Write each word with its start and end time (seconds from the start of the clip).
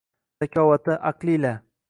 Zakovati, 0.43 0.97
aqli 1.11 1.33
ila 1.37 1.53